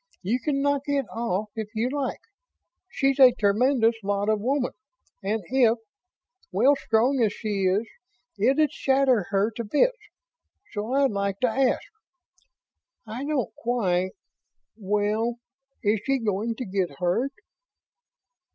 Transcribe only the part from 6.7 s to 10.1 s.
strong as she is, it'd shatter her to bits.